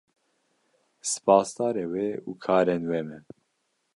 [1.11, 3.19] Spasdarê we û karên we me.